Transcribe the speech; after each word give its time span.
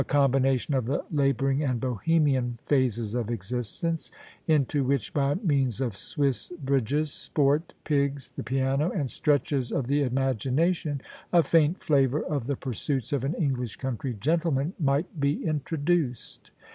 10$ 0.01 0.07
combination 0.07 0.73
of 0.73 0.87
the 0.87 1.05
labouring 1.11 1.61
and 1.63 1.79
Bohemian 1.79 2.57
phases 2.63 3.13
of 3.13 3.29
exist 3.29 3.83
ence, 3.83 4.09
into 4.47 4.83
which, 4.83 5.13
by 5.13 5.35
means 5.35 5.79
of 5.79 5.95
Swiss 5.95 6.49
bridges, 6.63 7.13
sport, 7.13 7.73
pigs, 7.83 8.31
the 8.31 8.41
piano, 8.41 8.89
and 8.89 9.11
stretches 9.11 9.71
of 9.71 9.85
the 9.85 10.01
imagination, 10.01 11.01
a 11.31 11.43
faint 11.43 11.83
flavour 11.83 12.23
of 12.23 12.47
the 12.47 12.55
pursuits 12.55 13.13
of 13.13 13.23
an 13.23 13.35
English 13.35 13.75
country 13.75 14.15
gentleman 14.19 14.73
might 14.79 15.19
be 15.19 15.45
introduced. 15.45 16.49